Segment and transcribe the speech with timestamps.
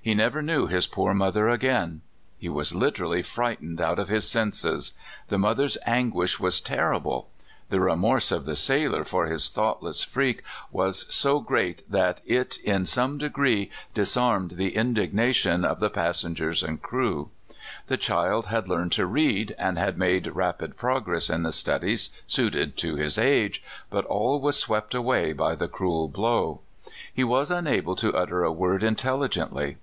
[0.00, 2.00] He never knew his poor mother again.
[2.38, 4.92] He was liter ally friglitened out of his senses.
[5.26, 7.28] The mother's anguish was terrible.
[7.70, 9.06] The remorse of the sailor (153)
[10.70, 11.08] 154 CALIFORNIA SKETCHES.
[11.10, 15.64] for his thoughtless freak was so great that it in some degree disarmed the indignation
[15.64, 17.30] of the pas sengers and crew.
[17.88, 22.76] The child had learned to read, and had made rapid progress in the studies suited
[22.76, 26.60] to his age, but all was swept away by the cruel blow.
[27.12, 29.78] He was unable to utter a word intelligently.